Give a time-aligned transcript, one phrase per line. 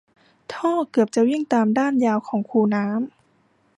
[0.53, 2.97] ท่อเกือบจะวิ่งตามด้านยาวของคูน้ำ